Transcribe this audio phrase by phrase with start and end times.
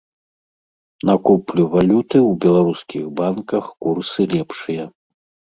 [1.09, 4.83] На куплю валюты ў беларускіх банках курсы лепшыя.